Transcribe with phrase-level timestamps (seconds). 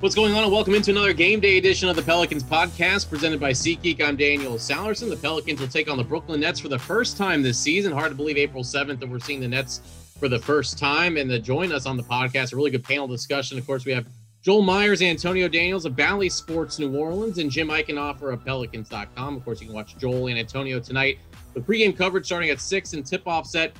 [0.00, 0.44] What's going on?
[0.44, 4.00] And welcome into another game day edition of the Pelicans podcast presented by SeatGeek.
[4.00, 5.10] I'm Daniel Sallerson.
[5.10, 7.92] The Pelicans will take on the Brooklyn Nets for the first time this season.
[7.92, 9.82] Hard to believe April 7th that we're seeing the Nets
[10.18, 11.18] for the first time.
[11.18, 13.58] And to join us on the podcast, a really good panel discussion.
[13.58, 14.06] Of course, we have
[14.40, 19.36] Joel Meyers, Antonio Daniels of Bally Sports New Orleans, and Jim Eichenhofer of Pelicans.com.
[19.36, 21.18] Of course, you can watch Joel and Antonio tonight.
[21.52, 23.76] The pregame coverage starting at 6 and tip-off set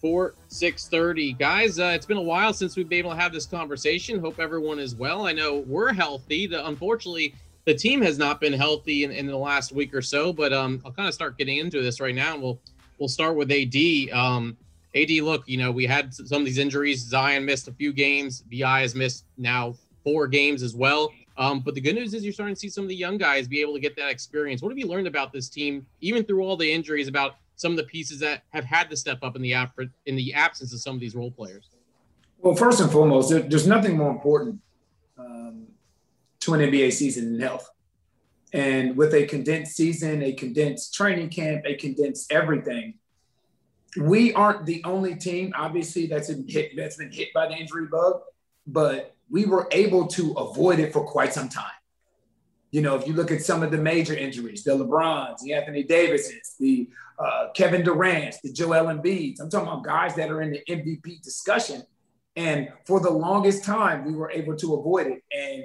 [0.00, 3.46] for 6.30 guys uh, it's been a while since we've been able to have this
[3.46, 4.18] conversation.
[4.18, 5.26] Hope everyone is well.
[5.26, 6.46] I know we're healthy.
[6.46, 7.34] The, unfortunately
[7.66, 10.80] the team has not been healthy in, in the last week or so but um,
[10.84, 12.58] i'll kind of start getting into this right now and we'll
[12.98, 14.56] we'll start with AD um,
[14.94, 17.00] AD look you know we had some of these injuries.
[17.00, 18.42] Zion missed a few games.
[18.42, 21.12] BI has missed now four games as well.
[21.36, 23.48] Um, but the good news is you're starting to see some of the young guys
[23.48, 24.62] be able to get that experience.
[24.62, 27.76] What have you learned about this team even through all the injuries about some of
[27.76, 29.52] the pieces that have had to step up in the
[30.06, 31.68] in the absence of some of these role players?
[32.38, 34.60] Well, first and foremost, there, there's nothing more important
[35.18, 35.66] um,
[36.40, 37.68] to an NBA season than health.
[38.54, 42.94] And with a condensed season, a condensed training camp, a condensed everything,
[44.00, 47.88] we aren't the only team, obviously, that's been hit, that's been hit by the injury
[47.92, 48.22] bug,
[48.66, 51.66] but we were able to avoid it for quite some time.
[52.70, 55.82] You know, if you look at some of the major injuries, the LeBrons, the Anthony
[55.82, 56.88] Davises, the
[57.20, 61.22] uh, Kevin Durant, the Joel Embiid, I'm talking about guys that are in the MVP
[61.22, 61.82] discussion.
[62.36, 65.22] And for the longest time, we were able to avoid it.
[65.30, 65.64] And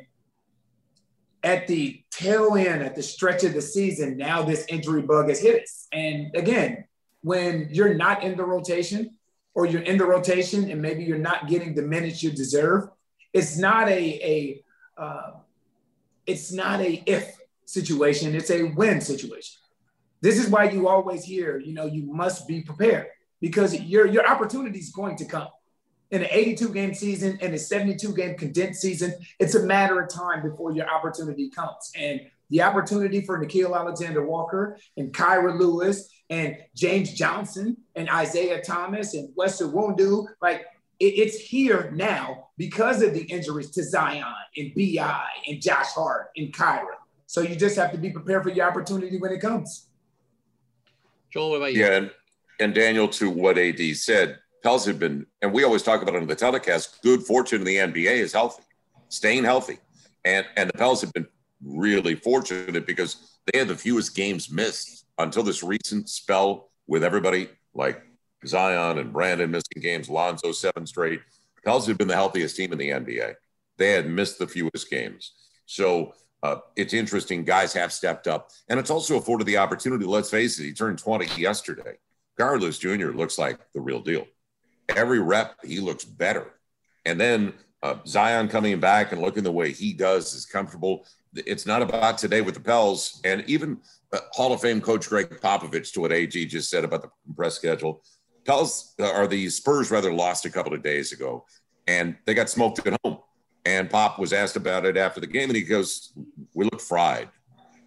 [1.43, 5.39] at the tail end, at the stretch of the season, now this injury bug has
[5.39, 5.87] hit us.
[5.93, 6.85] And again,
[7.21, 9.11] when you're not in the rotation,
[9.55, 12.89] or you're in the rotation and maybe you're not getting the minutes you deserve,
[13.33, 14.61] it's not a,
[14.97, 15.31] a uh,
[16.25, 19.61] it's not a if situation, it's a when situation.
[20.21, 23.07] This is why you always hear, you know, you must be prepared
[23.41, 25.47] because your your opportunity is going to come.
[26.11, 30.09] In an 82 game season and a 72 game condensed season, it's a matter of
[30.09, 31.91] time before your opportunity comes.
[31.95, 38.61] And the opportunity for Nickeil Alexander Walker and Kira Lewis and James Johnson and Isaiah
[38.61, 40.65] Thomas and Wester Iwundu, like
[40.99, 44.23] it's here now because of the injuries to Zion
[44.55, 46.95] and BI and Josh Hart and Kira.
[47.25, 49.87] So you just have to be prepared for your opportunity when it comes.
[51.35, 51.81] Joel, what about you?
[51.81, 52.11] Yeah, and,
[52.61, 56.21] and Daniel, to what AD said, Pels have been, and we always talk about it
[56.21, 58.63] on the telecast, good fortune in the NBA is healthy,
[59.09, 59.77] staying healthy.
[60.23, 61.27] And, and the Pels have been
[61.61, 67.49] really fortunate because they had the fewest games missed until this recent spell with everybody
[67.73, 68.01] like
[68.47, 71.19] Zion and Brandon missing games, Lonzo seven straight.
[71.65, 73.33] Pels have been the healthiest team in the NBA.
[73.77, 75.33] They had missed the fewest games.
[75.65, 76.13] So
[76.45, 77.43] uh, it's interesting.
[77.43, 78.51] Guys have stepped up.
[78.69, 80.05] And it's also afforded the opportunity.
[80.05, 81.95] Let's face it, he turned 20 yesterday.
[82.37, 83.11] Carlos Jr.
[83.11, 84.25] looks like the real deal.
[84.89, 86.51] Every rep, he looks better.
[87.05, 91.07] And then uh, Zion coming back and looking the way he does is comfortable.
[91.33, 93.21] It's not about today with the Pels.
[93.23, 93.79] And even
[94.13, 97.57] uh, Hall of Fame coach Gregg Popovich, to what AD just said about the compressed
[97.57, 98.03] schedule,
[98.45, 101.45] Pels or the Spurs rather lost a couple of days ago,
[101.87, 103.17] and they got smoked at home.
[103.65, 106.13] And Pop was asked about it after the game, and he goes,
[106.53, 107.29] "We look fried."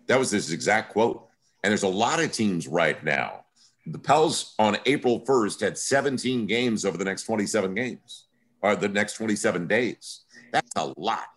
[0.07, 1.29] That was his exact quote.
[1.63, 3.45] And there's a lot of teams right now.
[3.87, 8.27] The Pels on April 1st had 17 games over the next 27 games,
[8.61, 10.25] or the next 27 days.
[10.53, 11.29] That's a lot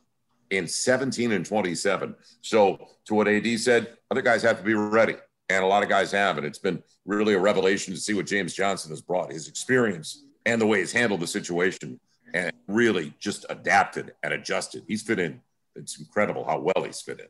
[0.50, 2.16] in 17 and 27.
[2.42, 5.16] So, to what AD said, other guys have to be ready
[5.50, 6.38] and a lot of guys have.
[6.38, 10.24] And it's been really a revelation to see what James Johnson has brought his experience
[10.46, 12.00] and the way he's handled the situation
[12.33, 14.83] and really just adapted and adjusted.
[14.88, 15.42] He's fit in.
[15.75, 17.28] It's incredible how well he's fit in.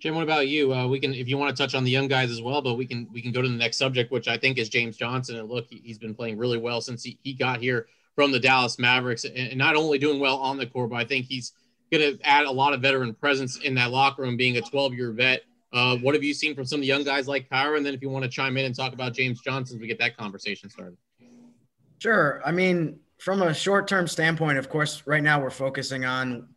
[0.00, 0.74] Jim, what about you?
[0.74, 2.74] Uh, we can, if you want to touch on the young guys as well, but
[2.74, 5.36] we can we can go to the next subject, which I think is James Johnson.
[5.36, 7.86] And look, he, has been playing really well since he, he got here
[8.16, 11.04] from the Dallas Mavericks, and, and not only doing well on the court, but I
[11.04, 11.52] think he's
[11.92, 14.94] going to add a lot of veteran presence in that locker room, being a 12
[14.94, 15.42] year vet.
[15.72, 17.76] Uh, what have you seen from some of the young guys like Kira?
[17.76, 19.98] And then if you want to chime in and talk about James Johnson, we get
[20.00, 20.96] that conversation started.
[21.98, 22.42] Sure.
[22.44, 26.48] I mean, from a short term standpoint, of course, right now we're focusing on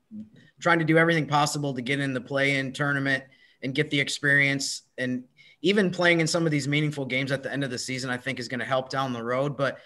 [0.60, 3.24] trying to do everything possible to get in the play in tournament
[3.62, 5.24] and get the experience and
[5.62, 8.18] even playing in some of these meaningful games at the end of the season, I
[8.18, 9.56] think is going to help down the road.
[9.56, 9.78] But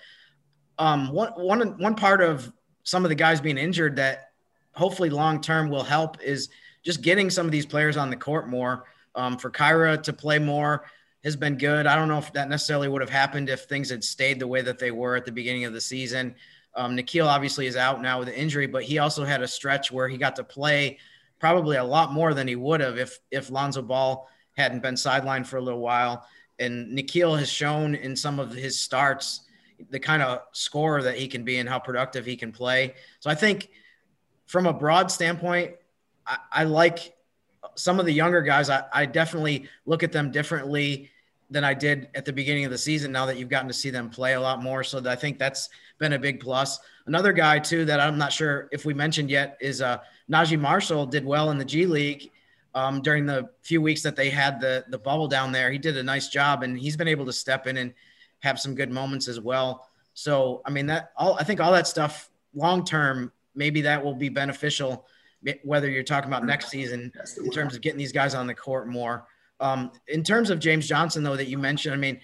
[0.77, 2.49] um, one, one, one part of
[2.83, 4.31] some of the guys being injured that
[4.71, 6.47] hopefully long term will help is
[6.81, 8.85] just getting some of these players on the court more.
[9.15, 10.85] Um, for Kira to play more
[11.25, 11.87] has been good.
[11.87, 14.61] I don't know if that necessarily would have happened if things had stayed the way
[14.61, 16.35] that they were at the beginning of the season.
[16.75, 19.91] Um, Nickeil obviously is out now with an injury, but he also had a stretch
[19.91, 20.99] where he got to play
[21.39, 24.27] probably a lot more than he would have if if Lonzo Ball
[24.57, 26.25] hadn't been sidelined for a little while.
[26.59, 29.41] And Nickeil has shown in some of his starts
[29.89, 32.95] the kind of scorer that he can be and how productive he can play.
[33.21, 33.69] So I think
[34.45, 35.75] from a broad standpoint,
[36.27, 37.15] I, I like
[37.75, 38.69] some of the younger guys.
[38.69, 41.09] I, I definitely look at them differently
[41.49, 43.11] than I did at the beginning of the season.
[43.11, 45.69] Now that you've gotten to see them play a lot more, so I think that's
[45.97, 46.79] been a big plus.
[47.05, 49.97] Another guy too that I'm not sure if we mentioned yet is uh,
[50.31, 52.31] Naji Marshall did well in the G League
[52.75, 55.71] um, during the few weeks that they had the the bubble down there.
[55.71, 57.93] He did a nice job, and he's been able to step in and
[58.39, 59.87] have some good moments as well.
[60.13, 64.15] So I mean that all I think all that stuff long term maybe that will
[64.15, 65.05] be beneficial
[65.63, 68.87] whether you're talking about next season in terms of getting these guys on the court
[68.87, 69.25] more.
[69.59, 72.19] Um, in terms of James Johnson though that you mentioned, I mean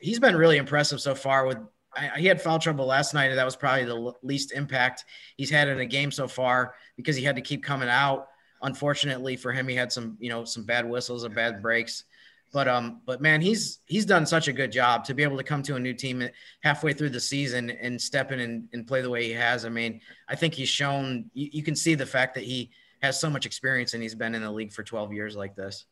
[0.00, 1.58] he's been really impressive so far with
[1.96, 5.04] I, he had foul trouble last night, and that was probably the least impact
[5.36, 8.28] he's had in a game so far because he had to keep coming out.
[8.62, 12.04] Unfortunately for him, he had some, you know, some bad whistles and bad breaks.
[12.52, 15.42] But um, but man, he's he's done such a good job to be able to
[15.42, 16.28] come to a new team
[16.62, 19.64] halfway through the season and step in and, and play the way he has.
[19.64, 22.70] I mean, I think he's shown you, you can see the fact that he
[23.02, 25.84] has so much experience and he's been in the league for 12 years like this.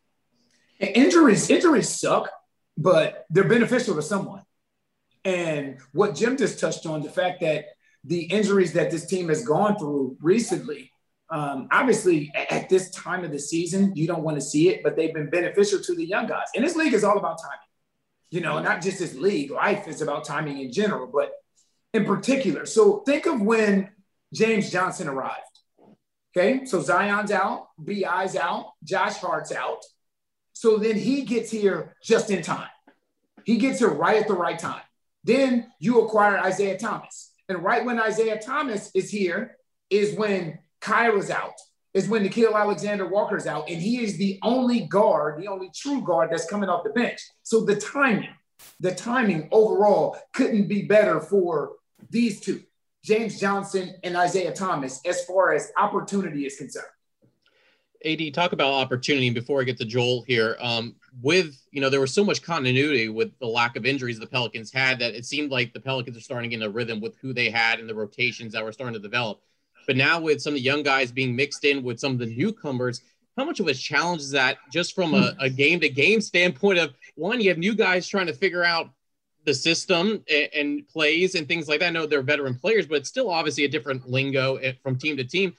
[0.83, 2.29] Injuries, injuries suck,
[2.77, 4.43] but they're beneficial to someone.
[5.25, 7.67] And what Jim just touched on, the fact that
[8.05, 10.91] the injuries that this team has gone through recently,
[11.31, 14.97] um, obviously at this time of the season, you don't want to see it, but
[14.97, 16.49] they've been beneficial to the young guys.
[16.57, 17.59] And this league is all about timing.
[18.31, 21.31] You know, not just this league, life is about timing in general, but
[21.95, 22.67] in particular.
[22.67, 23.91] So think of when
[24.33, 25.39] James Johnson arrived.
[26.35, 29.85] Okay, so Zion's out, BI's out, Josh Hart's out.
[30.63, 32.69] So then he gets here just in time.
[33.45, 34.83] He gets here right at the right time.
[35.25, 37.33] Then you acquire Isaiah Thomas.
[37.49, 39.57] And right when Isaiah Thomas is here
[39.91, 41.55] is when Kira's out,
[41.95, 43.69] is when Nickeil Alexander Walker's out.
[43.69, 47.19] And he is the only guard, the only true guard that's coming off the bench.
[47.43, 48.31] So the timing,
[48.79, 51.73] the timing overall couldn't be better for
[52.09, 52.63] these two,
[53.05, 56.87] James Johnson and Isaiah Thomas, as far as opportunity is concerned.
[58.05, 60.57] AD, talk about opportunity before I get to Joel here.
[60.61, 64.27] Um, with you know there was so much continuity with the lack of injuries the
[64.27, 67.01] Pelicans had that it seemed like the Pelicans are starting to get in a rhythm
[67.01, 69.41] with who they had and the rotations that were starting to develop.
[69.87, 72.27] But now with some of the young guys being mixed in with some of the
[72.27, 73.03] newcomers,
[73.37, 76.79] how much of a challenge is that just from a, a game to game standpoint
[76.79, 78.91] of one, you have new guys trying to figure out
[79.45, 81.87] the system and, and, plays and things like that.
[81.87, 85.17] I know they're veteran players, but it's still obviously a different lingo eh, from team
[85.17, 85.55] to team.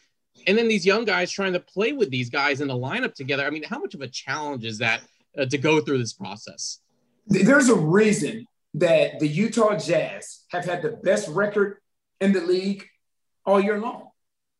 [0.47, 3.45] And then these young guys trying to play with these guys in the lineup together.
[3.45, 5.01] I mean, how much of a challenge is that
[5.37, 6.79] uh, to go through this process?
[7.27, 11.77] There's a reason that the Utah Jazz have had the best record
[12.19, 12.85] in the league
[13.45, 14.09] all year long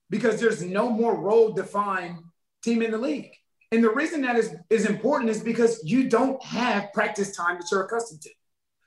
[0.10, 2.18] because there's no more role defined
[2.64, 3.32] team in the league.
[3.72, 7.68] And the reason that is, is important is because you don't have practice time that
[7.72, 8.30] you're accustomed to.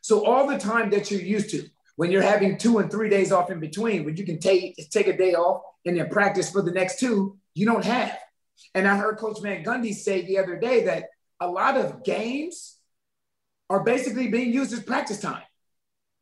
[0.01, 3.33] So all the time that you're used to, when you're having two and three days
[3.33, 6.63] off in between, when you can take take a day off and then practice for
[6.63, 8.17] the next two, you don't have.
[8.75, 11.05] And I heard Coach Van Gundy say the other day that
[11.41, 12.77] a lot of games
[13.69, 15.43] are basically being used as practice time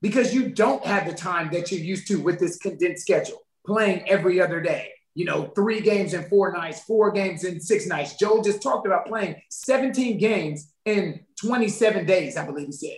[0.01, 4.09] because you don't have the time that you're used to with this condensed schedule, playing
[4.09, 4.91] every other day.
[5.15, 8.17] You know, three games in four nights, four games in six nights.
[8.17, 12.97] Joe just talked about playing 17 games in 27 days, I believe he said.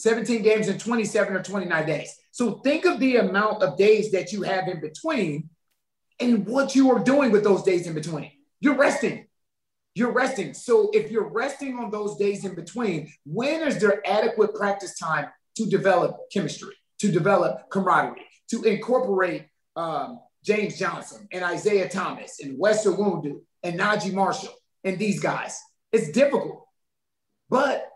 [0.00, 2.16] 17 games in 27 or 29 days.
[2.30, 5.50] So think of the amount of days that you have in between
[6.18, 8.30] and what you are doing with those days in between.
[8.60, 9.26] You're resting.
[9.94, 10.54] You're resting.
[10.54, 15.26] So if you're resting on those days in between, when is there adequate practice time
[15.56, 22.58] to develop chemistry, to develop camaraderie, to incorporate um, James Johnson and Isaiah Thomas and
[22.58, 24.54] Wes Iwundu and Naji Marshall
[24.84, 25.60] and these guys.
[25.92, 26.66] It's difficult.
[27.48, 27.86] But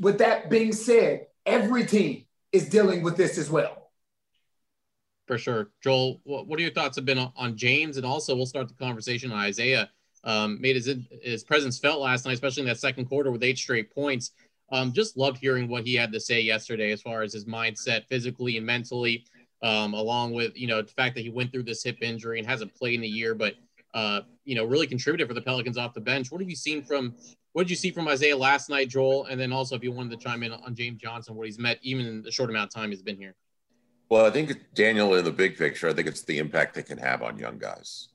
[0.00, 3.90] with that being said, every team is dealing with this as well.
[5.26, 5.70] For sure.
[5.82, 7.96] Joel, what are your thoughts have been on James?
[7.96, 9.90] And also, we'll start the conversation on Isaiah.
[10.24, 10.90] Um, made his,
[11.22, 14.32] his presence felt last night, especially in that second quarter with eight straight points.
[14.72, 18.06] Um, just loved hearing what he had to say yesterday as far as his mindset
[18.08, 19.24] physically and mentally,
[19.62, 22.48] um, along with, you know, the fact that he went through this hip injury and
[22.48, 23.54] hasn't played in a year, but,
[23.94, 26.30] uh, you know, really contributed for the Pelicans off the bench.
[26.30, 27.14] What have you seen from
[27.52, 29.26] what did you see from Isaiah last night, Joel?
[29.26, 31.78] And then also, if you wanted to chime in on James Johnson, what he's met
[31.82, 33.34] even in the short amount of time he's been here.
[34.08, 36.98] Well, I think Daniel, in the big picture, I think it's the impact they can
[36.98, 38.08] have on young guys.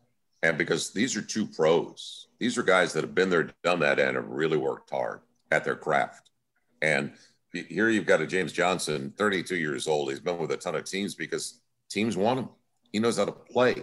[0.44, 4.00] And because these are two pros, these are guys that have been there, done that,
[4.00, 6.30] and have really worked hard at their craft.
[6.82, 7.14] And
[7.52, 10.10] here you've got a James Johnson, 32 years old.
[10.10, 12.50] He's been with a ton of teams because teams want him.
[12.92, 13.82] He knows how to play.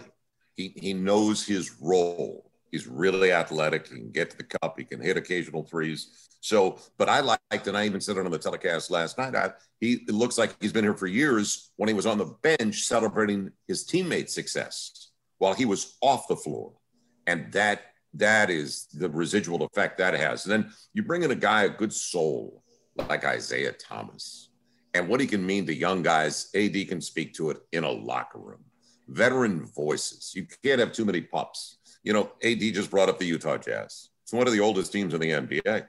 [0.55, 2.51] He, he knows his role.
[2.73, 3.87] He's really athletic.
[3.87, 4.79] He can get to the cup.
[4.79, 6.27] He can hit occasional threes.
[6.41, 9.35] So, but I liked, and I even said it on the telecast last night.
[9.35, 11.71] I, he it looks like he's been here for years.
[11.75, 16.35] When he was on the bench celebrating his teammates' success while he was off the
[16.35, 16.73] floor,
[17.27, 17.81] and that
[18.15, 20.47] that is the residual effect that has.
[20.47, 22.63] And then you bring in a guy, a good soul
[22.95, 24.49] like Isaiah Thomas,
[24.95, 26.49] and what he can mean to young guys.
[26.55, 28.63] AD can speak to it in a locker room.
[29.09, 30.31] Veteran voices.
[30.33, 34.09] You can't have too many pups you know, AD just brought up the Utah Jazz.
[34.23, 35.85] It's one of the oldest teams in the NBA.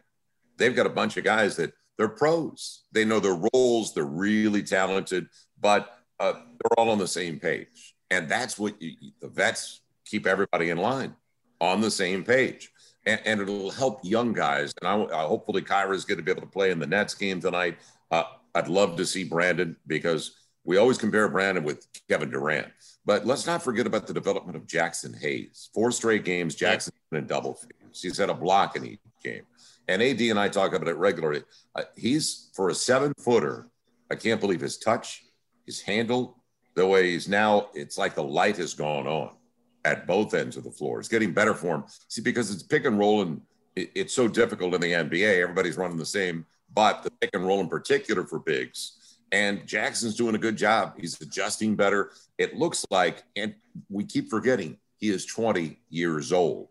[0.56, 2.84] They've got a bunch of guys that they're pros.
[2.92, 3.94] They know their roles.
[3.94, 5.28] They're really talented,
[5.60, 7.94] but uh, they're all on the same page.
[8.10, 11.14] And that's what you, the vets keep everybody in line
[11.60, 12.70] on the same page.
[13.06, 14.72] And, and it'll help young guys.
[14.80, 17.14] And I, I hopefully Kira is going to be able to play in the Nets
[17.14, 17.78] game tonight.
[18.10, 22.68] Uh, I'd love to see Brandon because we always compare Brandon with Kevin Durant.
[23.04, 25.68] But let's not forget about the development of Jaxson Hayes.
[25.74, 28.02] Four straight games, Jaxson in double figures.
[28.02, 29.42] He's had a block in each game.
[29.88, 31.42] And AD and I talk about it regularly.
[31.74, 33.68] Uh, he's for a seven footer.
[34.10, 35.22] I can't believe his touch,
[35.66, 36.42] his handle,
[36.74, 37.68] the way he's now.
[37.74, 39.36] It's like the light has gone on
[39.84, 40.98] at both ends of the floor.
[40.98, 41.84] It's getting better for him.
[42.08, 43.42] See, because it's pick and roll and
[43.76, 45.42] it, it's so difficult in the NBA.
[45.42, 49.03] Everybody's running the same, but the pick and roll in particular for bigs
[49.34, 50.94] and Jaxson's doing a good job.
[50.96, 52.12] He's adjusting better.
[52.38, 53.52] It looks like, and
[53.90, 56.68] we keep forgetting, he is 20 years old.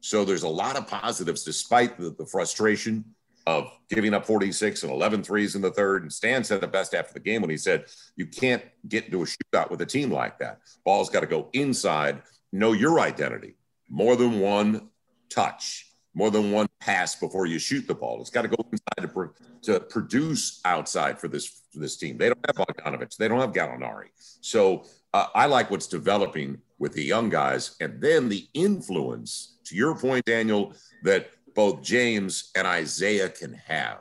[0.00, 3.04] So there's a lot of positives despite the, the frustration
[3.46, 6.02] of giving up 46 and 11 threes in the third.
[6.02, 7.84] And Stan said the best after the game when he said,
[8.16, 10.58] You can't get into a shootout with a team like that.
[10.84, 13.54] Ball's got to go inside, know your identity,
[13.88, 14.88] more than one
[15.28, 18.20] touch more than one pass before you shoot the ball.
[18.20, 19.30] It's got to go inside to,
[19.62, 22.18] to produce outside for this this team.
[22.18, 23.16] They don't have Bogdanovich.
[23.16, 24.08] They don't have Gallinari.
[24.40, 29.58] So uh, I like what's developing with the young guys, and then the influence.
[29.66, 30.74] To your point, Daniel,
[31.04, 34.00] that both James and Isaiah can have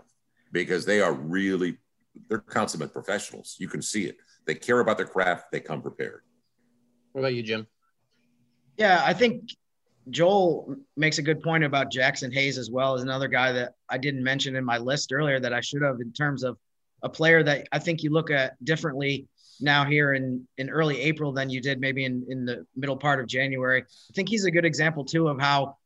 [0.52, 1.78] because they are really
[2.28, 3.56] they're consummate professionals.
[3.60, 4.18] You can see it.
[4.46, 5.52] They care about their craft.
[5.52, 6.22] They come prepared.
[7.12, 7.68] What about you, Jim?
[8.78, 9.50] Yeah, I think
[10.10, 13.98] Joel makes a good point about Jaxson Hayes as well as another guy that I
[13.98, 16.58] didn't mention in my list earlier that I should have in terms of
[17.03, 19.27] a player that I think you look at differently
[19.62, 23.20] now here in, in early April than you did maybe in, in the middle part
[23.20, 23.82] of January.
[23.82, 25.77] I think he's a good example too of how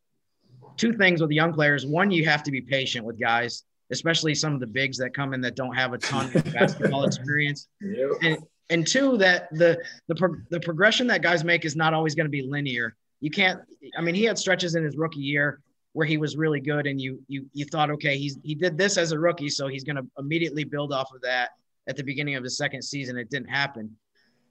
[0.77, 1.85] two things with young players.
[1.85, 5.33] One, you have to be patient with guys, especially some of the bigs that come
[5.33, 7.67] in that don't have a ton of basketball experience.
[7.81, 8.09] Yep.
[8.21, 8.37] And,
[8.69, 12.25] and two, that the, the, pro- the progression that guys make is not always going
[12.25, 13.61] to be linear you can't.
[13.97, 15.61] I mean, he had stretches in his rookie year
[15.93, 18.97] where he was really good, and you you you thought, okay, he's he did this
[18.97, 21.51] as a rookie, so he's going to immediately build off of that
[21.87, 23.17] at the beginning of his second season.
[23.17, 23.95] It didn't happen.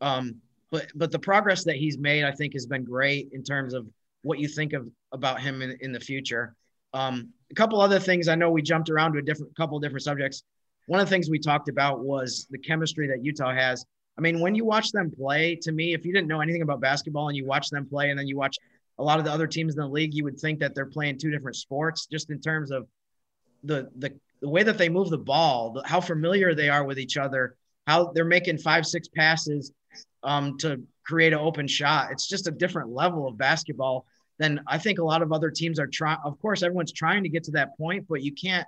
[0.01, 0.37] Um,
[0.71, 3.87] but but the progress that he's made, I think, has been great in terms of
[4.23, 6.55] what you think of about him in, in the future.
[6.95, 8.29] Um, a couple other things.
[8.29, 10.45] I know we jumped around to a different couple different subjects.
[10.87, 13.85] One of the things we talked about was the chemistry that Utah has.
[14.19, 16.81] I mean, when you watch them play, to me, if you didn't know anything about
[16.81, 18.57] basketball and you watch them play and then you watch
[19.03, 21.19] a lot of the other teams in the league, you would think that they're playing
[21.19, 22.87] two different sports just in terms of
[23.65, 26.99] the the, the way that they move the ball, the, how familiar they are with
[26.99, 27.57] each other,
[27.87, 29.73] how they're making five, six passes
[30.23, 32.13] um, to create an open shot.
[32.13, 34.07] It's just a different level of basketball
[34.39, 36.19] than I think a lot of other teams are trying.
[36.25, 38.67] Of course, everyone's trying to get to that point, but you can't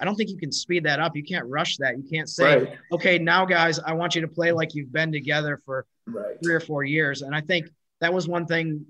[0.00, 1.16] I don't think you can speed that up.
[1.16, 1.96] You can't rush that.
[1.96, 2.78] You can't say, right.
[2.92, 6.36] okay, now guys, I want you to play like you've been together for right.
[6.42, 7.22] three or four years.
[7.22, 7.68] And I think
[8.00, 8.86] that was one thing.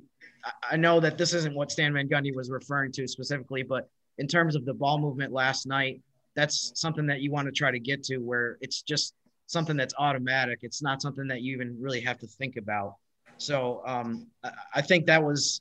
[0.68, 4.26] I know that this isn't what Stan Van Gundy was referring to specifically, but in
[4.26, 6.00] terms of the ball movement last night,
[6.34, 9.14] that's something that you want to try to get to where it's just
[9.46, 10.61] something that's automatic.
[10.62, 12.96] It's not something that you even really have to think about.
[13.38, 14.26] So um,
[14.75, 15.61] I think that was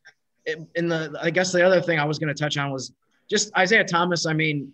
[0.75, 1.17] in the.
[1.21, 2.93] I guess the other thing I was going to touch on was
[3.29, 4.25] just Isaiah Thomas.
[4.25, 4.73] I mean,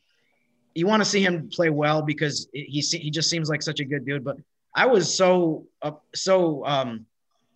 [0.76, 3.86] you want to see him play well because he he just seems like such a
[3.86, 4.24] good dude.
[4.24, 4.38] But
[4.76, 7.06] I was so uh, so um,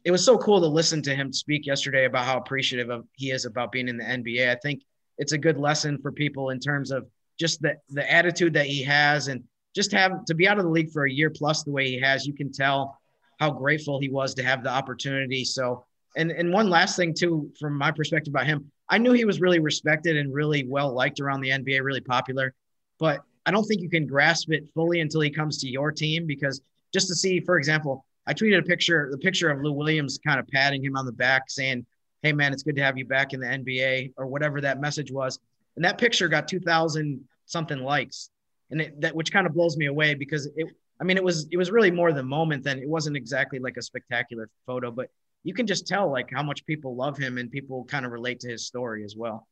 [0.03, 3.31] it was so cool to listen to him speak yesterday about how appreciative of he
[3.31, 4.50] is about being in the NBA.
[4.50, 4.81] I think
[5.17, 7.08] it's a good lesson for people in terms of
[7.39, 9.43] just the the attitude that he has and
[9.75, 12.00] just have to be out of the league for a year plus the way he
[12.00, 12.25] has.
[12.25, 13.00] You can tell
[13.39, 15.46] how grateful he was to have the opportunity.
[15.46, 15.86] So,
[16.17, 19.39] and and one last thing too, from my perspective about him, I knew he was
[19.39, 22.53] really respected and really well liked around the NBA, really popular,
[23.00, 26.27] but I don't think you can grasp it fully until he comes to your team
[26.27, 26.62] because
[26.93, 30.40] just to see, for example, I tweeted a picture, the picture of Lou Williams kind
[30.40, 31.86] of patting him on the back, saying,
[32.22, 35.12] "Hey man, it's good to have you back in the NBA," or whatever that message
[35.12, 35.40] was,
[35.75, 38.30] and that picture got 2,000 something likes,
[38.70, 40.68] and it, that which kind of blows me away because it.
[41.00, 43.75] I mean, it was it was really more the moment than it wasn't exactly like
[43.75, 45.10] a spectacular photo, but
[45.44, 48.40] you can just tell like how much people love him and people kind of relate
[48.42, 49.48] to his story as well.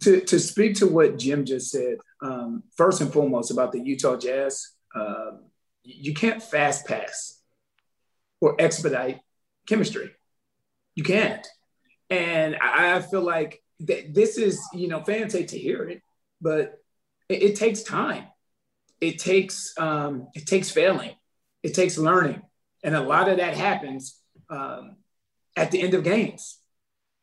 [0.00, 4.16] To to speak to what Jim just said, um, first and foremost about the Utah
[4.16, 5.32] Jazz, uh,
[5.82, 7.42] you can't fast pass
[8.40, 9.20] or expedite
[9.66, 10.10] chemistry.
[10.94, 11.46] You can't,
[12.10, 16.02] and I, feel like th- this is you know fans hate to hear it,
[16.40, 16.74] but
[17.28, 18.26] it, it takes time.
[19.00, 21.14] It takes um, it takes failing.
[21.62, 22.42] It takes learning,
[22.84, 24.96] and a lot of that happens um,
[25.56, 26.60] at the end of games.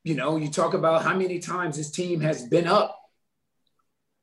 [0.04, 2.98] You know, you talk about how many times this team has been up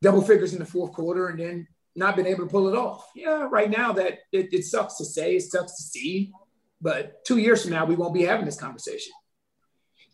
[0.02, 3.10] double figures in the fourth quarter and then not been able to pull it off.
[3.14, 6.32] Yeah, right now that it, it sucks to say, it sucks to see,
[6.80, 9.12] but two years from now we won't be having this conversation.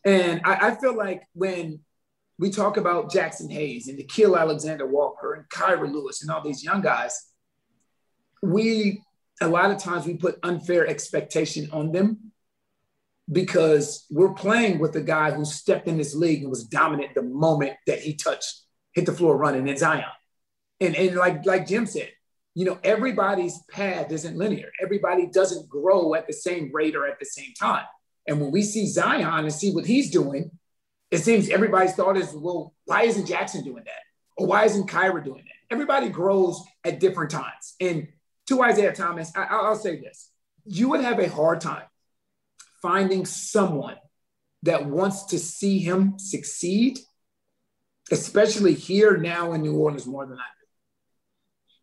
[0.04, 1.80] And I, I feel like when
[2.38, 6.64] we talk about Jaxson Hayes and Nickeil Alexander Walker and Kira Lewis and all these
[6.64, 7.30] young guys,
[8.42, 9.02] we
[9.40, 12.32] a lot of times we put unfair expectation on them
[13.30, 17.22] because we're playing with a guy who stepped in this league and was dominant the
[17.22, 20.04] moment that he touched, hit the floor running in Zion.
[20.80, 22.10] And, and like, like Jim said,
[22.54, 24.70] you know, everybody's path isn't linear.
[24.80, 27.84] Everybody doesn't grow at the same rate or at the same time.
[28.26, 30.50] And when we see Zion and see what he's doing,
[31.10, 34.02] it seems everybody's thought is, well, why isn't Jaxson doing that?
[34.36, 35.74] Or why isn't Kira doing that?
[35.74, 37.74] Everybody grows at different times.
[37.80, 38.08] And
[38.48, 40.30] to Isaiah Thomas, I, I'll say this
[40.64, 41.84] you would have a hard time
[42.80, 43.96] finding someone
[44.62, 46.98] that wants to see him succeed,
[48.10, 50.63] especially here now in New Orleans more than I do.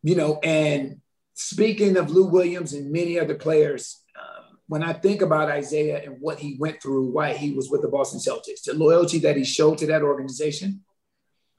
[0.04, 1.02] You know, and
[1.34, 6.18] speaking of Lou Williams and many other players, um, when I think about Isaiah and
[6.20, 9.44] what he went through, why he was with the Boston Celtics, the loyalty that he
[9.44, 10.84] showed to that organization,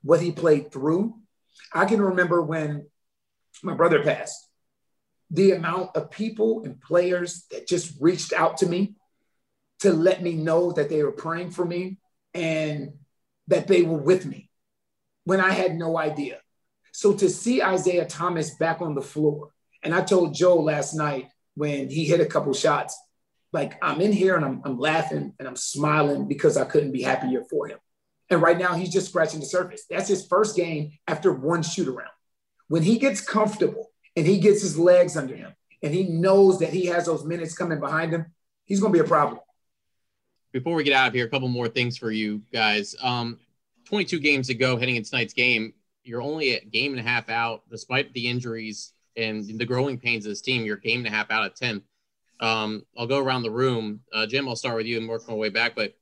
[0.02, 1.14] what he played through,
[1.72, 2.86] I can remember when
[3.62, 4.48] my brother passed,
[5.30, 8.96] the amount of people and players that just reached out to me
[9.80, 11.98] to let me know that they were praying for me
[12.34, 12.92] and
[13.48, 14.50] that they were with me
[15.24, 16.41] when I had no idea.
[16.92, 19.50] So to see Isaiah Thomas back on the floor,
[19.82, 22.98] and I told Joe last night, when he hit a couple shots.
[23.52, 27.02] Like I'm in here and I'm, I'm laughing and I'm smiling because I couldn't be
[27.02, 27.78] happier for him.
[28.30, 29.84] And right now he's just scratching the surface.
[29.90, 32.10] That's his first game after one shoot around.
[32.68, 35.52] When he gets comfortable and he gets his legs under him
[35.82, 38.26] and he knows that he has those minutes coming behind him,
[38.64, 39.40] he's going to be a problem.
[40.52, 42.94] Before we get out of here, a couple more things for you guys.
[43.02, 43.38] Um,
[43.84, 45.74] 22 games to go heading into tonight's game.
[46.04, 50.24] You're only a game and a half out, despite the injuries and the growing pains
[50.24, 51.82] of this team, you're game and a half out of 10.
[52.40, 54.00] Um, I'll go around the room.
[54.12, 55.76] Uh, Jim, I'll start with you and work my way back.
[55.76, 55.94] But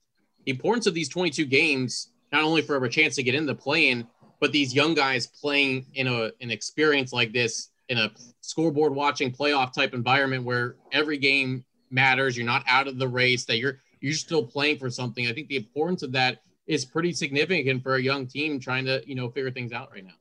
[0.47, 3.55] the importance of these 22 games, not only for a chance to get in the
[3.55, 4.07] play-in,
[4.41, 8.11] but these young guys playing in a an experience like this in a
[8.41, 12.37] scoreboard watching playoff type environment where every game matters.
[12.37, 13.45] You're not out of the race.
[13.45, 15.27] That you're you're still playing for something.
[15.27, 16.39] I think the importance of that
[16.71, 20.05] is pretty significant for a young team trying to you know figure things out right
[20.05, 20.15] now.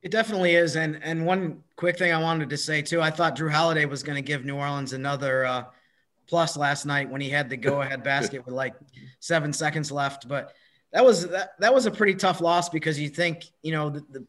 [0.00, 0.76] It definitely is.
[0.76, 4.04] And and one quick thing I wanted to say too, I thought Jrue Holiday was
[4.04, 5.64] going to give New Orleans another uh,
[6.28, 8.74] plus last night when he had the go ahead basket with like
[9.18, 10.28] seven seconds left.
[10.28, 10.52] But
[10.92, 14.00] that was that, that was a pretty tough loss because you think you know the,
[14.10, 14.26] the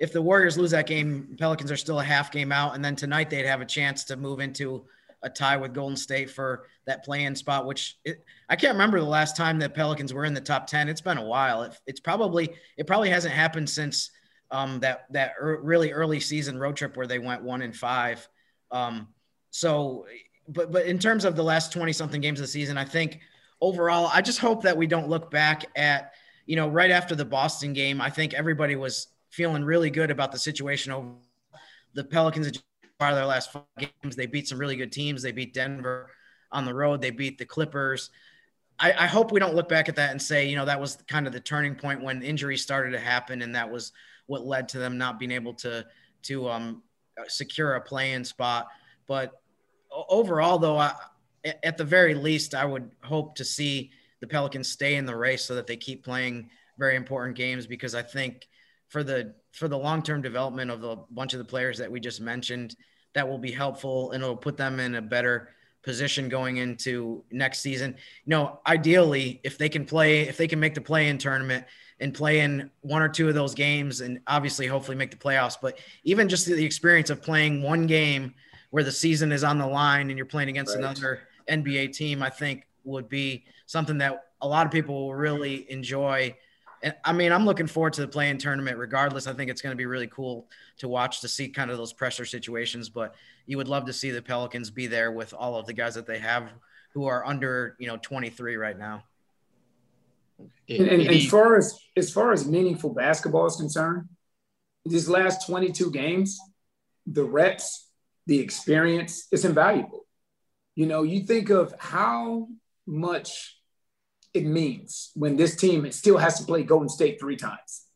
[0.00, 2.96] if the Warriors lose that game, Pelicans are still a half game out, and then
[2.96, 4.84] tonight they'd have a chance to move into
[5.22, 7.66] a tie with Golden State for that play-in spot.
[7.66, 10.88] Which it, I can't remember the last time the Pelicans were in the top ten.
[10.88, 11.62] It's been a while.
[11.62, 14.10] It, it's probably it probably hasn't happened since
[14.50, 18.26] um, that that er, really early season road trip where they went one and five.
[18.70, 19.08] Um,
[19.50, 20.06] so,
[20.48, 23.20] but but in terms of the last twenty something games of the season, I think
[23.60, 26.12] overall, I just hope that we don't look back at
[26.46, 28.00] you know right after the Boston game.
[28.00, 31.14] I think everybody was feeling really good about the situation over
[31.94, 32.62] the Pelicans
[33.00, 34.16] of their last five games.
[34.16, 35.22] They beat some really good teams.
[35.22, 36.10] They beat Denver
[36.50, 37.00] on the road.
[37.00, 38.10] They beat the Clippers.
[38.78, 40.98] I, I, hope we don't look back at that and say, you know, that was
[41.08, 43.92] kind of the turning point when injuries started to happen, and that was
[44.26, 45.84] what led to them not being able to
[46.22, 46.82] to um,
[47.26, 48.68] secure a play-in spot.
[49.06, 49.40] But
[49.90, 50.92] overall, though, I,
[51.62, 55.44] at the very least, I would hope to see the Pelicans stay in the race
[55.44, 58.46] so that they keep playing very important games because I think
[58.88, 62.20] for the for the long-term development of a bunch of the players that we just
[62.20, 62.76] mentioned,
[63.14, 65.48] that will be helpful and it'll put them in a better
[65.82, 67.94] position going into next season.
[68.24, 71.64] You know, ideally, if they can play, if they can make the play-in tournament
[72.00, 75.56] and play in one or two of those games, and obviously, hopefully, make the playoffs.
[75.60, 78.34] But even just the experience of playing one game
[78.70, 80.84] where the season is on the line and you're playing against right.
[80.84, 85.70] another NBA team, I think would be something that a lot of people will really
[85.70, 86.36] enjoy.
[86.82, 89.26] And I mean, I'm looking forward to the play-in tournament regardless.
[89.26, 91.92] I think it's going to be really cool to watch to see kind of those
[91.92, 92.88] pressure situations.
[92.88, 93.14] But
[93.46, 96.06] you would love to see the Pelicans be there with all of the guys that
[96.06, 96.48] they have
[96.92, 99.04] who are under, you know, 23 right now.
[100.68, 104.08] And, and, and as far as as far as meaningful basketball is concerned,
[104.84, 106.38] these last 22 games,
[107.06, 107.88] the reps,
[108.26, 110.06] the experience, it's invaluable.
[110.74, 112.48] You know, you think of how
[112.86, 113.55] much
[114.36, 117.86] it means when this team still has to play Golden State three times.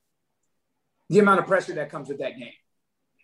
[1.11, 2.53] The amount of pressure that comes with that game.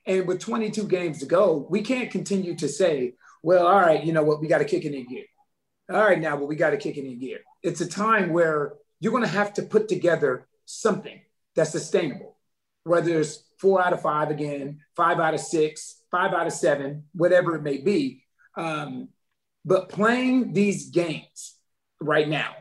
[0.05, 4.13] And with 22 games to go, we can't continue to say, well, all right, you
[4.13, 5.25] know what, we got to kick it in gear.
[5.91, 7.39] All right, now, but we got to kick it in gear.
[7.63, 11.19] It's a time where you're going to have to put together something
[11.55, 12.37] that's sustainable,
[12.85, 17.05] whether it's four out of five again, five out of six, five out of seven,
[17.15, 18.25] whatever it may be.
[18.57, 19.09] Um,
[19.65, 21.55] but playing these games
[21.99, 22.55] right now,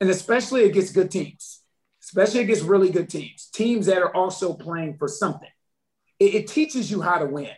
[0.00, 1.62] and especially against good teams,
[2.02, 5.48] especially against really good teams, teams that are also playing for something,
[6.18, 7.50] it, it teaches you how to win.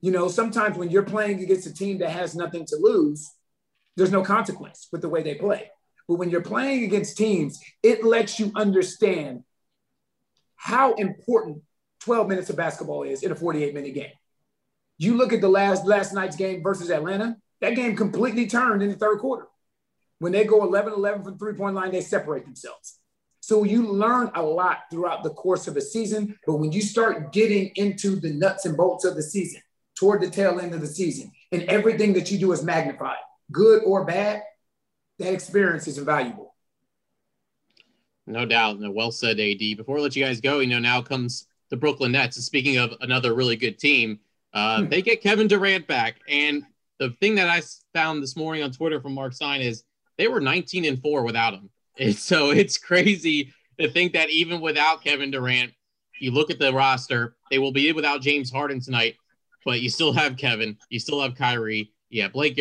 [0.00, 3.30] You know, sometimes when you're playing against a team that has nothing to lose,
[3.96, 5.70] there's no consequence with the way they play.
[6.08, 9.44] But when you're playing against teams, it lets you understand
[10.56, 11.62] how important
[12.00, 14.12] 12 minutes of basketball is in a 48 minute game.
[14.98, 18.90] You look at the last last night's game versus Atlanta, that game completely turned in
[18.90, 19.46] the third quarter.
[20.24, 22.98] When they go 11 11 from three point line, they separate themselves.
[23.40, 26.38] So you learn a lot throughout the course of a season.
[26.46, 29.60] But when you start getting into the nuts and bolts of the season,
[30.00, 33.18] toward the tail end of the season, and everything that you do is magnified,
[33.52, 34.42] good or bad,
[35.18, 36.54] that experience is invaluable.
[38.26, 38.80] No doubt.
[38.80, 39.58] No, well said, AD.
[39.76, 42.42] Before I let you guys go, you know, now comes the Brooklyn Nets.
[42.42, 44.20] Speaking of another really good team,
[44.54, 44.88] uh, hmm.
[44.88, 46.20] they get Kevin Durant back.
[46.30, 46.62] And
[46.98, 47.60] the thing that I
[47.92, 49.84] found this morning on Twitter from Marc Stein is
[50.18, 51.70] they were 19 and four without him.
[51.98, 55.72] And so it's crazy to think that even without Kevin Durant,
[56.20, 59.16] you look at the roster, they will be without James Harden tonight,
[59.64, 62.60] but you still have Kevin, you still have Kyrie, yeah, Blake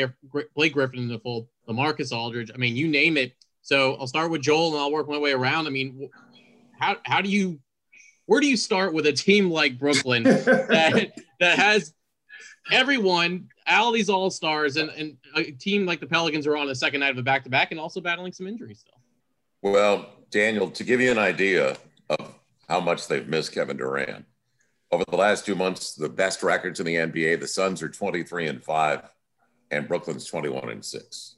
[0.56, 2.50] Blake Griffin in the fold, LaMarcus Aldridge.
[2.54, 3.34] I mean, you name it.
[3.62, 5.68] So I'll start with Joel and I'll work my way around.
[5.68, 6.10] I mean,
[6.80, 7.60] how how do you
[8.26, 11.94] where do you start with a team like Brooklyn that that has
[12.72, 16.76] everyone, all these all stars, and, and a team like the Pelicans are on the
[16.76, 19.00] second night of a back to back and also battling some injuries still?
[19.62, 21.78] Well, Daniel, to give you an idea
[22.10, 24.26] of how much they've missed Kevin Durant,
[24.92, 28.48] over the last two months, the best records in the NBA, the Suns are 23
[28.48, 29.02] and 5
[29.72, 31.36] and Brooklyn's 21 and 6.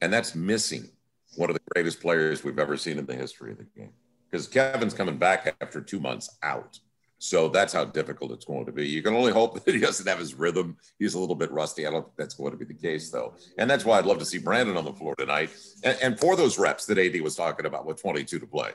[0.00, 0.88] And that's missing
[1.36, 3.92] one of the greatest players we've ever seen in the history of the game
[4.30, 6.78] because Kevin's coming back after two months out.
[7.22, 8.84] So that's how difficult it's going to be.
[8.84, 10.76] You can only hope that he doesn't have his rhythm.
[10.98, 11.86] He's a little bit rusty.
[11.86, 13.34] I don't think that's going to be the case, though.
[13.58, 15.50] And that's why I'd love to see Brandon on the floor tonight.
[15.84, 18.72] And, and for those reps that AD was talking about with 22 to play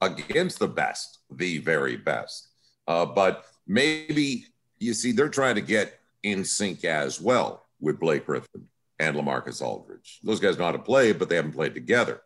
[0.00, 2.48] against the best, the very best.
[2.88, 4.46] Uh, but maybe
[4.80, 8.66] you see, they're trying to get in sync as well with Blake Griffin
[8.98, 10.18] and LaMarcus Aldridge.
[10.24, 12.22] Those guys know how to play, but they haven't played together.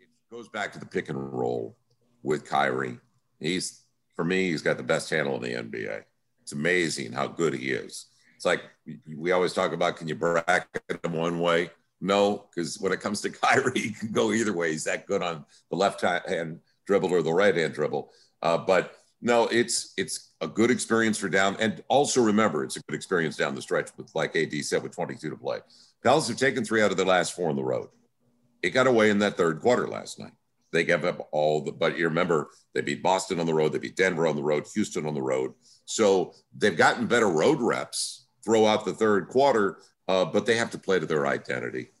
[0.00, 1.76] It goes back to the pick and roll
[2.22, 2.98] with Kyrie.
[3.40, 3.83] He's,
[4.16, 6.02] for me, he's got the best handle in the NBA.
[6.42, 8.06] It's amazing how good he is.
[8.36, 8.62] It's like
[9.16, 10.68] we always talk about can you bracket
[11.02, 11.70] him one way?
[12.00, 14.72] No, because when it comes to Kyrie, he can go either way.
[14.72, 18.10] He's that good on the left hand dribble or the right hand dribble.
[18.42, 22.82] Uh, but no, it's it's a good experience for down, and also remember it's a
[22.82, 25.60] good experience down the stretch with, like AD said, with 22 to play.
[26.02, 27.88] Pels have taken three out of the last four on the road.
[28.62, 30.32] It got away in that third quarter last night.
[30.74, 33.78] They gave up all the, but you remember they beat Boston on the road, they
[33.78, 35.52] beat Denver on the road, Houston on the road.
[35.84, 40.78] So they've gotten better road reps throughout the third quarter, uh, but they have to
[40.78, 41.92] play to their identity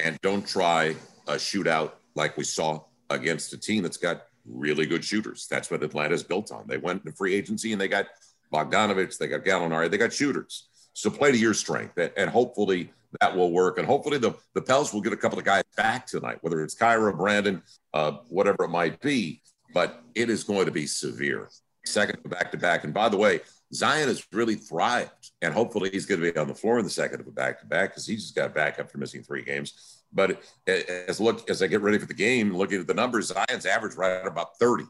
[0.00, 0.94] and don't try
[1.28, 5.46] a shootout like we saw against a team that's got really good shooters.
[5.50, 6.66] That's what Atlanta's built on.
[6.66, 8.06] They went to free agency and they got
[8.52, 10.68] Bogdanovich, they got Gallinari, they got shooters.
[10.92, 13.78] So play to your strength, and, and hopefully that will work.
[13.78, 16.74] And hopefully the the Pels will get a couple of guys back tonight, whether it's
[16.74, 17.62] Kira, Brandon,
[17.94, 19.42] uh, whatever it might be.
[19.72, 21.48] But it is going to be severe.
[21.86, 22.84] Second back to back.
[22.84, 23.40] And by the way,
[23.72, 26.90] Zion has really thrived, and hopefully he's going to be on the floor in the
[26.90, 30.02] second of a back to back because he's just got back after missing three games.
[30.12, 33.66] But as look as I get ready for the game, looking at the numbers, Zion's
[33.66, 34.84] average right at about 30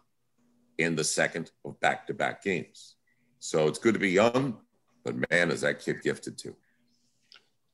[0.78, 2.96] in the second of back to back games.
[3.38, 4.56] So it's good to be young,
[5.04, 6.56] but man, is that kid gifted too.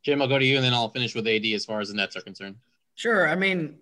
[0.06, 1.94] Jim, I'll go to you and then I'll finish with AD as far as the
[1.94, 2.54] Nets are concerned.
[2.94, 3.28] Sure.
[3.28, 3.78] I mean,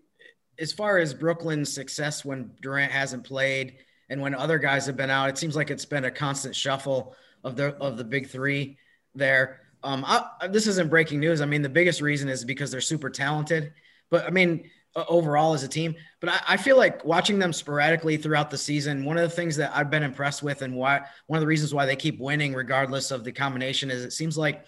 [0.58, 3.76] as far as Brooklyn's success when Durant hasn't played
[4.08, 7.14] and when other guys have been out, it seems like it's been a constant shuffle
[7.44, 8.78] of the of the big three
[9.14, 9.60] there.
[9.82, 11.42] Um, I, this isn't breaking news.
[11.42, 13.74] I mean, the biggest reason is because they're super talented.
[14.08, 15.94] But I mean, overall as a team.
[16.20, 19.56] But I, I, feel like watching them sporadically throughout the season, one of the things
[19.56, 22.54] that I've been impressed with and why one of the reasons why they keep winning
[22.54, 24.64] regardless of the combination is it seems like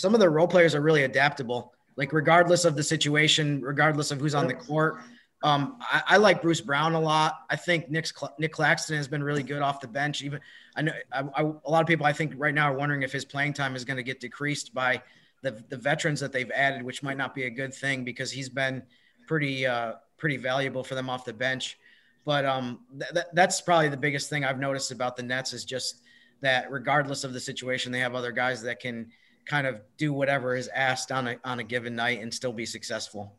[0.00, 1.74] some of the role players are really adaptable.
[1.96, 4.96] Like regardless of the situation, regardless of who's on the court.
[5.42, 7.40] Um, I, I, like Bruce Brown a lot.
[7.48, 8.06] I think Nic
[8.38, 10.22] Nic Claxton has been really good off the bench.
[10.22, 10.40] Even
[10.76, 13.12] I know I, I, a lot of people I think right now are wondering if
[13.12, 15.02] his playing time is going to get decreased by
[15.42, 18.50] the the veterans that they've added, which might not be a good thing because he's
[18.50, 18.82] been
[19.26, 21.78] pretty uh, pretty valuable for them off the bench.
[22.26, 25.64] But um, th- th- that's probably the biggest thing I've noticed about the Nets is
[25.64, 26.02] just
[26.42, 29.10] that regardless of the situation, they have other guys that can
[29.50, 32.64] kind of do whatever is asked on a on a given night and still be
[32.64, 33.34] successful.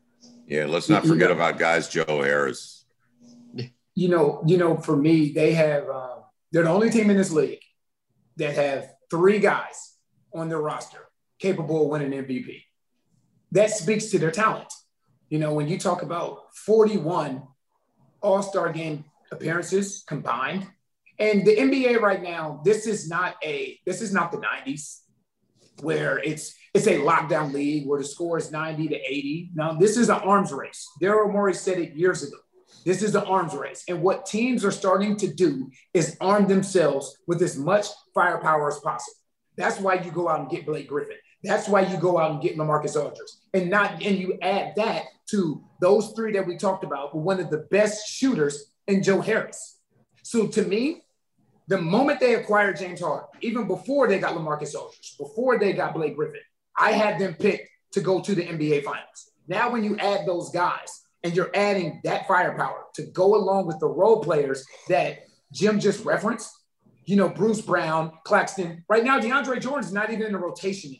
[0.46, 2.84] Yeah, let's not forget about guys Joe Harris.
[3.94, 6.16] You know, you know, for me, they have uh,
[6.52, 7.62] they're the only team in this league
[8.36, 9.94] that have three guys
[10.34, 12.62] on their roster capable of winning MVP.
[13.52, 14.72] That speaks to their talent.
[15.30, 17.42] You know, when you talk about 41
[18.20, 20.66] All Star game appearances combined,
[21.18, 25.01] and the NBA right now, this is not a this is not the 90s
[25.80, 29.50] where it's it's a lockdown league where the score is 90 to 80.
[29.54, 30.88] Now this is an arms race.
[31.00, 32.36] Daryl Morey said it years ago.
[32.84, 33.84] This is an arms race.
[33.88, 38.80] And what teams are starting to do is arm themselves with as much firepower as
[38.80, 39.18] possible.
[39.56, 41.16] That's why you go out and get Blake Griffin.
[41.44, 43.28] That's why you go out and get LaMarcus Aldridge.
[43.52, 47.50] And not and you add that to those three that we talked about, one of
[47.50, 49.78] the best shooters in Joe Harris.
[50.22, 51.02] So to me,
[51.68, 55.94] the moment they acquired James Harden, even before they got LaMarcus Aldridge, before they got
[55.94, 56.40] Blake Griffin,
[56.76, 59.30] I had them picked to go to the NBA Finals.
[59.46, 63.78] Now, when you add those guys and you're adding that firepower to go along with
[63.78, 65.20] the role players that
[65.52, 66.50] Jim just referenced,
[67.04, 68.84] you know, Bruce Brown, Claxton.
[68.88, 70.96] Right now, DeAndre Jordan's not even in the rotation.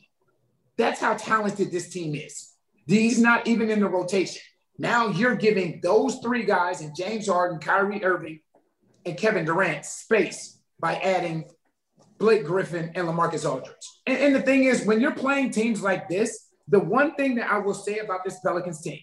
[0.76, 2.52] That's how talented this team is.
[2.86, 4.42] He's not even in the rotation.
[4.78, 8.40] Now you're giving those three guys and James Harden, Kyrie Irving,
[9.04, 11.44] and Kevin Durant space by adding
[12.18, 13.74] Blake Griffin and LaMarcus Aldridge.
[14.06, 17.50] And, and the thing is, when you're playing teams like this, the one thing that
[17.50, 19.00] I will say about this Pelicans team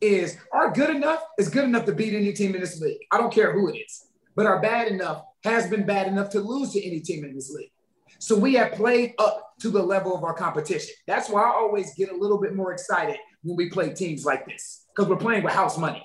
[0.00, 2.98] is are good enough is good enough to beat any team in this league.
[3.10, 6.40] I don't care who it is, but are bad enough has been bad enough to
[6.40, 7.70] lose to any team in this league.
[8.18, 10.94] So we have played up to the level of our competition.
[11.06, 14.46] That's why I always get a little bit more excited when we play teams like
[14.46, 16.04] this because we're playing with house money.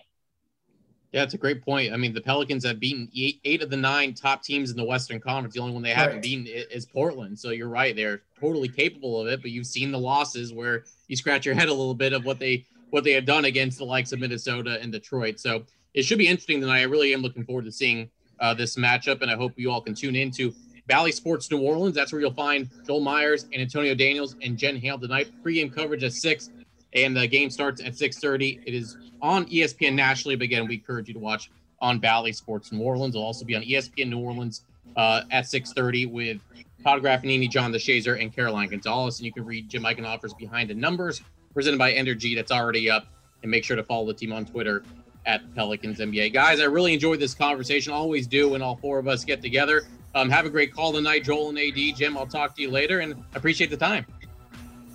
[1.12, 1.91] Yeah, it's a great point.
[1.91, 4.84] I mean, the Pelicans have beaten eight, eight of the nine top teams in the
[4.84, 5.54] Western Conference.
[5.54, 6.24] The only one they haven't right.
[6.24, 7.38] beaten is Portland.
[7.38, 9.41] So you're right; they're totally capable of it.
[9.41, 12.39] But you've seen the losses where you scratch your head a little bit of what
[12.39, 15.39] they what they have done against the likes of Minnesota and Detroit.
[15.39, 16.80] So it should be interesting tonight.
[16.80, 19.82] I really am looking forward to seeing uh, this matchup, and I hope you all
[19.82, 20.54] can tune into
[20.88, 21.95] Bally Sports New Orleans.
[21.95, 25.32] That's where you'll find Joel Meyers and Antonio Daniels and Jen Hale tonight.
[25.43, 26.50] Pre-game coverage at six,
[26.93, 28.60] and the game starts at six thirty.
[28.65, 32.71] It is on ESPN nationally, but again, we encourage you to watch on Bally Sports
[32.71, 33.15] New Orleans.
[33.15, 34.63] It'll also be on ESPN New Orleans
[34.95, 36.39] uh, at six thirty with
[36.84, 39.19] Todd Graffagnini, John DeShazier, and Caroline Gonzalez.
[39.19, 41.21] And you can read Jim Eichenhofer's Behind the Numbers
[41.54, 42.36] presented by Entergy.
[42.36, 43.08] That's already up.
[43.43, 44.84] And make sure to follow the team on Twitter
[45.25, 46.34] at Pelicans NBA.
[46.34, 47.93] Guys, I really enjoyed this conversation.
[47.93, 49.84] Always do when all four of us get together.
[50.13, 51.95] Um, have a great call tonight, Joel and AD.
[51.95, 54.06] Jim, I'll talk to you later and appreciate the time.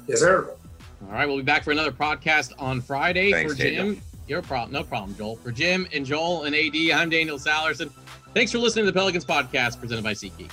[0.06, 0.54] Yes, sir.
[1.06, 3.74] All right, we'll be back for another podcast on Friday Thanks, for Jim.
[3.74, 3.96] Daniel.
[4.26, 5.36] Your problem, no problem, Joel.
[5.36, 7.90] For Jim and Joel and AD, I'm Daniel Sallerson.
[8.34, 10.50] Thanks for listening to the Pelicans podcast presented by SeatGeek.